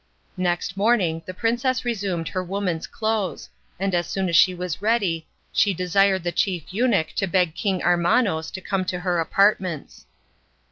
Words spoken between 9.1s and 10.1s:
apartments.